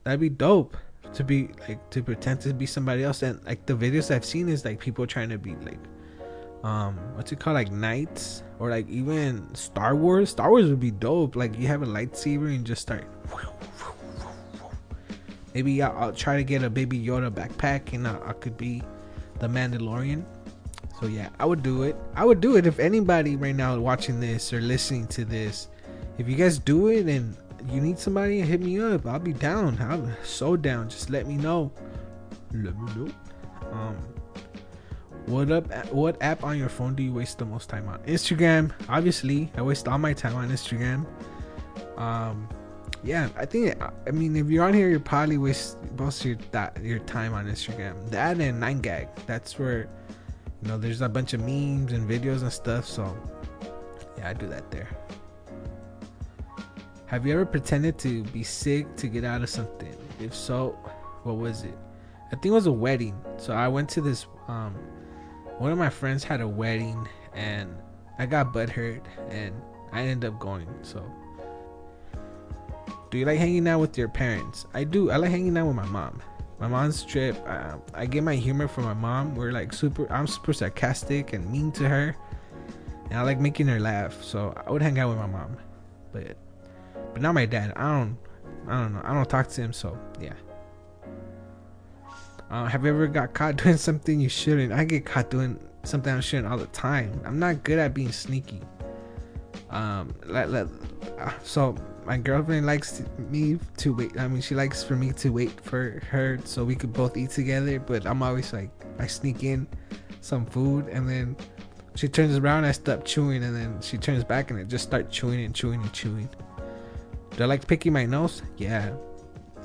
[0.04, 0.76] that'd be dope
[1.14, 3.22] to be like to pretend to be somebody else.
[3.22, 5.78] And like the videos I've seen is like people trying to be like
[6.66, 10.30] um what's it called like knights or like even Star Wars.
[10.30, 11.36] Star Wars would be dope.
[11.36, 13.04] Like you have a lightsaber and just start.
[15.54, 18.82] Maybe I'll, I'll try to get a Baby Yoda backpack and I, I could be
[19.38, 20.24] the Mandalorian.
[21.00, 21.96] So yeah, I would do it.
[22.14, 25.68] I would do it if anybody right now watching this or listening to this,
[26.18, 27.36] if you guys do it and
[27.68, 29.06] you need somebody, hit me up.
[29.06, 29.78] I'll be down.
[29.80, 30.88] I'm so down.
[30.88, 31.70] Just let me know.
[32.52, 33.10] Let me know.
[33.72, 33.96] Um,
[35.26, 35.92] what up?
[35.92, 37.98] What app on your phone do you waste the most time on?
[38.04, 39.50] Instagram, obviously.
[39.56, 41.06] I waste all my time on Instagram.
[41.96, 42.48] Um,
[43.02, 46.38] yeah, I think I mean if you're on here, you probably waste most of your
[46.52, 48.08] that your time on Instagram.
[48.10, 49.08] That and Nine Gag.
[49.26, 49.88] That's where
[50.62, 52.86] you know there's a bunch of memes and videos and stuff.
[52.86, 53.16] So
[54.18, 54.88] yeah, I do that there.
[57.06, 59.94] Have you ever pretended to be sick to get out of something?
[60.20, 60.70] If so,
[61.24, 61.76] what was it?
[62.26, 63.16] I think it was a wedding.
[63.38, 64.26] So I went to this.
[64.48, 64.74] Um,
[65.58, 67.74] one of my friends had a wedding, and
[68.18, 69.54] I got butthurt, and
[69.92, 70.68] I ended up going.
[70.82, 71.04] So,
[73.10, 74.66] do you like hanging out with your parents?
[74.74, 75.10] I do.
[75.10, 76.22] I like hanging out with my mom.
[76.58, 77.36] My mom's trip.
[77.46, 79.34] Uh, I get my humor from my mom.
[79.34, 80.10] We're like super.
[80.12, 82.16] I'm super sarcastic and mean to her,
[83.10, 84.22] and I like making her laugh.
[84.22, 85.56] So I would hang out with my mom,
[86.12, 86.36] but
[87.12, 87.72] but not my dad.
[87.76, 88.18] I don't.
[88.68, 89.02] I don't know.
[89.04, 89.72] I don't talk to him.
[89.72, 90.32] So yeah.
[92.50, 94.72] Uh, have you ever got caught doing something you shouldn't?
[94.72, 97.20] I get caught doing something I shouldn't all the time.
[97.24, 98.60] I'm not good at being sneaky.
[99.70, 100.66] Um, uh,
[101.42, 104.18] so my girlfriend likes me to wait.
[104.18, 107.30] I mean, she likes for me to wait for her so we could both eat
[107.30, 107.80] together.
[107.80, 109.66] But I'm always like, I sneak in
[110.20, 111.36] some food and then
[111.96, 112.58] she turns around.
[112.58, 115.54] And I stop chewing and then she turns back and I just start chewing and
[115.54, 116.28] chewing and chewing.
[117.36, 118.42] Do I like picking my nose?
[118.56, 118.94] Yeah.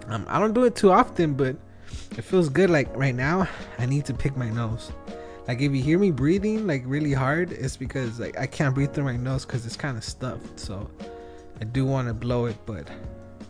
[0.07, 1.55] Um, I don't do it too often, but
[2.17, 2.69] it feels good.
[2.69, 4.91] Like right now, I need to pick my nose.
[5.47, 8.93] Like if you hear me breathing like really hard, it's because like I can't breathe
[8.93, 10.59] through my nose because it's kind of stuffed.
[10.59, 10.89] So
[11.59, 12.87] I do want to blow it, but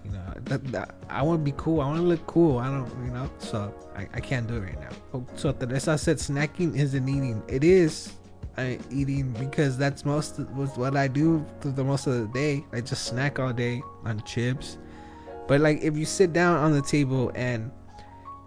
[0.03, 1.81] you know, that, that, I want to be cool.
[1.81, 2.59] I want to look cool.
[2.59, 4.89] I don't, you know, so I, I can't do it right now.
[5.13, 7.43] Oh, so Teresa said snacking isn't eating.
[7.47, 8.13] It is
[8.57, 12.65] I eating because that's most was what I do for the most of the day.
[12.73, 14.77] I just snack all day on chips.
[15.47, 17.71] But like if you sit down on the table and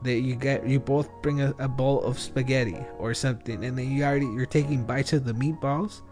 [0.05, 3.91] that you get you both bring a, a bowl of spaghetti or something and then
[3.91, 6.03] you already you're taking bites of the meatballs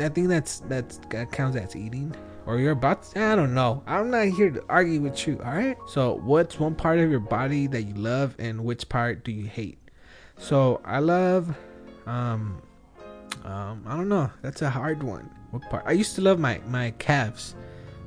[0.00, 2.14] I think that's that's that counts as eating
[2.46, 3.82] or you're about I don't know.
[3.86, 5.76] I'm not here to argue with you, all right?
[5.86, 9.46] So, what's one part of your body that you love and which part do you
[9.46, 9.78] hate?
[10.38, 11.54] So, I love
[12.06, 12.60] um,
[13.44, 14.30] um, I don't know.
[14.42, 15.30] That's a hard one.
[15.50, 15.84] What part?
[15.86, 17.54] I used to love my my calves.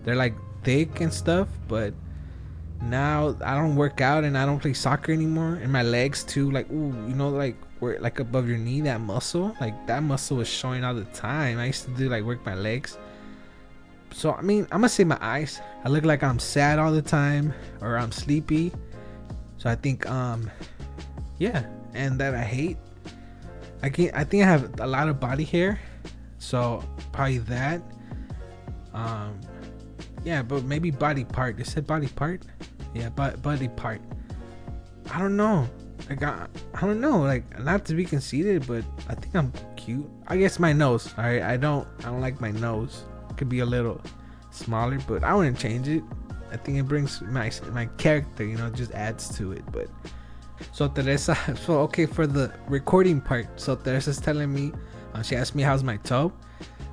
[0.03, 1.93] They're like thick and stuff, but
[2.85, 5.59] now I don't work out and I don't play soccer anymore.
[5.61, 9.01] And my legs too, like ooh, you know, like where like above your knee, that
[9.01, 11.59] muscle, like that muscle was showing all the time.
[11.59, 12.97] I used to do like work my legs.
[14.11, 15.61] So I mean, I'm gonna say my eyes.
[15.83, 18.71] I look like I'm sad all the time or I'm sleepy.
[19.57, 20.49] So I think um,
[21.37, 22.77] yeah, and that I hate
[23.85, 25.79] I can I think I have a lot of body hair,
[26.39, 27.81] so probably that.
[28.93, 29.39] Um,
[30.23, 31.59] yeah, but maybe body part.
[31.59, 32.41] It said body part.
[32.95, 34.01] Yeah, but body part.
[35.11, 35.67] I don't know.
[36.09, 37.19] Like I, I don't know.
[37.19, 40.09] Like not to be conceited, but I think I'm cute.
[40.27, 41.13] I guess my nose.
[41.17, 41.85] Alright, I don't.
[41.99, 43.03] I don't like my nose.
[43.35, 44.01] Could be a little
[44.51, 46.03] smaller, but I wouldn't change it.
[46.51, 48.45] I think it brings my my character.
[48.45, 49.63] You know, just adds to it.
[49.73, 49.89] But
[50.71, 53.59] so Teresa, so okay for the recording part.
[53.59, 54.71] So Teresa's telling me,
[55.13, 56.31] uh, she asked me how's my toe.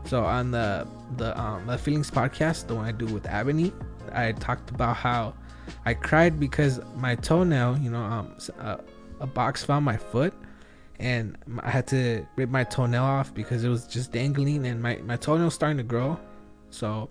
[0.04, 0.84] So on the
[1.16, 3.72] the um the feelings podcast, the one I do with Ebony,
[4.12, 5.34] I talked about how
[5.84, 8.80] I cried because my toenail, you know, um a, uh,
[9.20, 10.34] a box found my foot,
[10.98, 14.96] and I had to rip my toenail off because it was just dangling, and my
[15.04, 16.18] my toenail's starting to grow.
[16.70, 17.10] So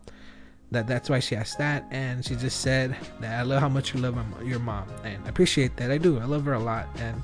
[0.72, 3.94] that that's why she asked that and she just said that i love how much
[3.94, 5.92] you love my, your mom and i appreciate that.
[5.92, 6.18] I do.
[6.20, 7.22] I love her a lot and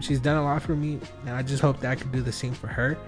[0.00, 2.32] she's done a lot for me and i just hope that i could do the
[2.32, 2.98] same for her.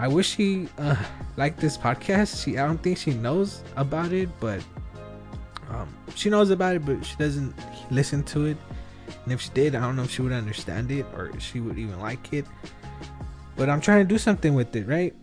[0.00, 0.94] I wish she uh,
[1.36, 2.44] liked this podcast.
[2.44, 4.62] She i don't think she knows about it but
[5.70, 7.54] um, she knows about it but she doesn't
[7.90, 8.56] listen to it.
[9.24, 11.78] And if she did i don't know if she would understand it or she would
[11.78, 12.46] even like it.
[13.56, 15.14] But i'm trying to do something with it right?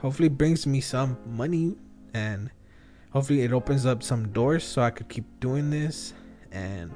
[0.00, 1.74] Hopefully it brings me some money
[2.14, 2.50] and
[3.10, 6.12] hopefully it opens up some doors so I could keep doing this.
[6.52, 6.94] And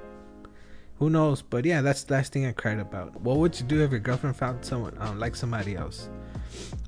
[0.98, 1.42] who knows?
[1.42, 3.20] But yeah that's the last thing I cried about.
[3.20, 6.08] What would you do if your girlfriend found someone um, like somebody else?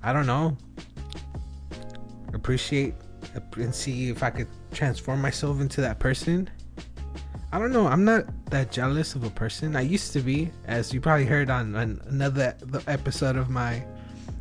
[0.03, 0.57] I don't know.
[2.35, 2.95] Appreciate
[3.57, 6.51] and see if I could transform myself into that person
[7.53, 10.93] I don't know I'm not that jealous of a person I used to be as
[10.93, 13.85] you probably heard on, on another episode of my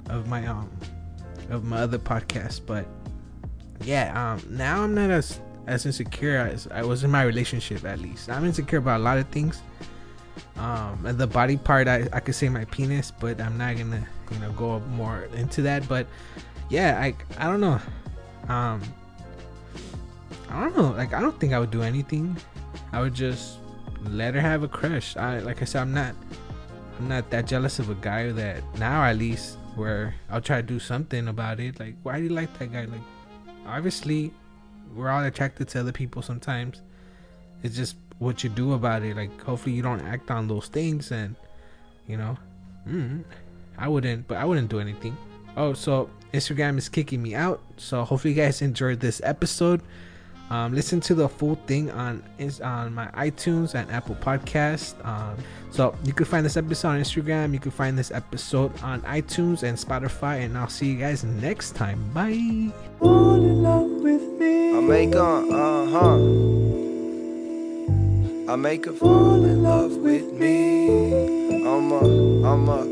[0.09, 0.69] of my um
[1.49, 2.85] of my other podcast but
[3.83, 7.85] yeah, um, now I'm not as as insecure as I was in my relationship.
[7.85, 9.61] At least I'm insecure about a lot of things.
[10.57, 14.05] Um, and the body part, I I could say my penis, but I'm not gonna
[14.31, 15.87] you know go more into that.
[15.87, 16.07] But
[16.69, 17.79] yeah, I I don't know.
[18.49, 18.81] Um,
[20.49, 20.91] I don't know.
[20.91, 22.35] Like I don't think I would do anything.
[22.91, 23.57] I would just
[24.03, 25.15] let her have a crush.
[25.15, 26.15] I like I said, I'm not
[26.99, 30.63] I'm not that jealous of a guy that now at least where I'll try to
[30.63, 31.79] do something about it.
[31.79, 32.85] Like, why do you like that guy?
[32.85, 33.01] Like,
[33.65, 34.33] obviously
[34.95, 36.81] we're all attracted to other people sometimes.
[37.63, 39.15] It's just what you do about it.
[39.15, 41.35] Like hopefully you don't act on those things and
[42.07, 42.37] you know,
[42.87, 43.23] mm,
[43.77, 45.15] I wouldn't, but I wouldn't do anything.
[45.57, 47.61] Oh, so Instagram is kicking me out.
[47.77, 49.81] So hopefully you guys enjoyed this episode.
[50.49, 52.23] Um, listen to the full thing on
[52.61, 54.95] on my iTunes and Apple Podcast.
[55.05, 55.37] Um,
[55.71, 57.53] so you can find this episode on Instagram.
[57.53, 60.43] You can find this episode on iTunes and Spotify.
[60.43, 62.03] And I'll see you guys next time.
[62.11, 62.73] Bye.
[62.99, 64.77] Fall in love with me.
[64.77, 66.51] I make uh huh.
[68.51, 71.63] I make her fall in love with me.
[71.65, 72.83] I'm a, I'm a,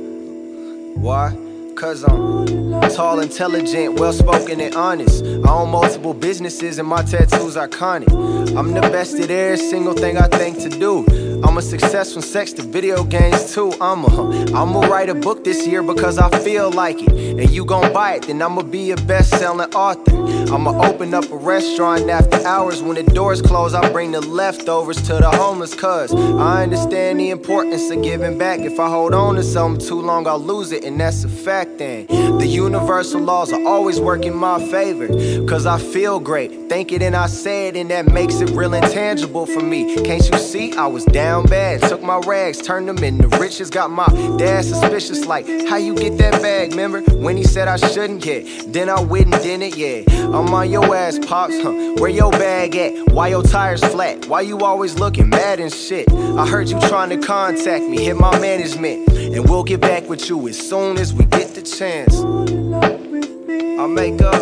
[0.98, 1.36] why?
[1.80, 2.46] Cause I'm
[2.94, 5.24] tall, intelligent, well spoken, and honest.
[5.24, 8.10] I own multiple businesses and my tattoos are iconic.
[8.58, 11.06] I'm the best at every single thing I think to do.
[11.42, 13.72] I'm a success from sex to video games too.
[13.80, 17.14] I'm a, I'ma write a book this year because I feel like it.
[17.14, 20.12] And you gon' buy it, then I'ma be a best-selling author.
[20.52, 23.76] I'ma open up a restaurant after hours when the doors close.
[23.76, 28.60] I bring the leftovers to the homeless cuz I understand the importance of giving back.
[28.62, 31.78] If I hold on to something too long, I'll lose it, and that's a fact
[31.78, 32.08] then.
[32.40, 35.08] The universal laws are always work in my favor.
[35.46, 36.68] Cause I feel great.
[36.68, 39.96] Think it and I say it, and that makes it real intangible for me.
[40.04, 40.74] Can't you see?
[40.74, 41.82] I was down bad.
[41.84, 43.70] Took my rags, turned them into riches.
[43.70, 47.02] Got my dad suspicious, like, how you get that bag, remember?
[47.26, 50.00] When he said I shouldn't get, then I and did it, yeah.
[50.40, 51.96] I'm on your ass, pops, huh?
[51.98, 53.12] Where your bag at?
[53.12, 54.26] Why your tires flat?
[54.28, 56.10] Why you always looking mad and shit?
[56.14, 60.30] I heard you trying to contact me, hit my management, and we'll get back with
[60.30, 62.22] you as soon as we get the chance.
[62.22, 64.42] I make up,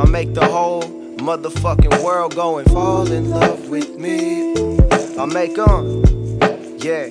[0.00, 4.52] I make the whole motherfucking world go and fall in love with me.
[5.16, 6.02] I make them.
[6.78, 7.06] Yeah,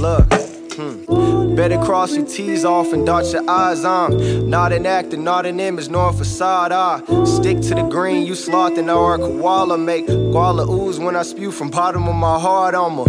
[0.00, 0.26] look.
[0.74, 1.27] Hmm.
[1.58, 4.48] Better cross your T's off and dot your I's on.
[4.48, 6.70] Not an actor, not an image, nor a facade.
[6.70, 9.76] I stick to the green, you sloth and or a koala.
[9.76, 12.76] Make koala ooze when I spew from bottom of my heart.
[12.76, 13.04] I'm a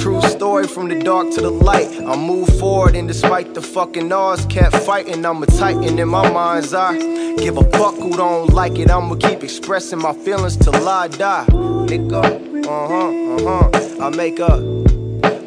[0.00, 1.90] true story from the dark to the light.
[2.00, 5.26] I move forward and despite the fucking odds, kept fighting.
[5.26, 6.96] I'm a titan in my mind's eye.
[7.36, 8.90] Give a fuck who don't like it.
[8.90, 11.44] I'ma keep expressing my feelings till I die.
[11.50, 12.48] Nigga.
[12.66, 14.06] Uh huh, uh huh.
[14.06, 14.79] I make a,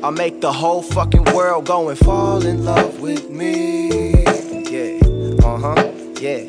[0.04, 4.12] I make the whole fucking world go and fall in love with me.
[4.70, 5.00] Yeah,
[5.46, 6.44] uh huh, yeah,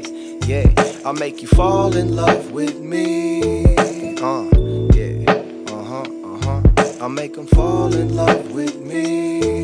[0.44, 0.66] yeah.
[1.06, 3.76] I make you fall in love with me.
[4.16, 4.50] Uh,
[4.92, 5.30] yeah,
[5.68, 7.04] uh huh, uh huh.
[7.04, 9.62] I make them fall in love with me.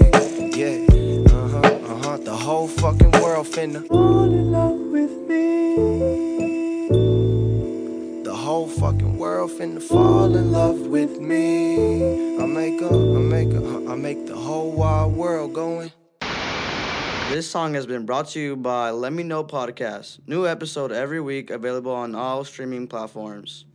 [0.55, 0.87] Yeah,
[1.35, 2.17] uh huh, uh huh.
[2.19, 6.40] The whole fucking world finna fall in love with me
[8.51, 12.37] whole fucking world finna fall in love with me.
[12.37, 15.93] I make a, I make a, I make the whole wide world going.
[17.31, 20.19] This song has been brought to you by Let Me Know Podcast.
[20.27, 23.67] New episode every week, available on all streaming platforms.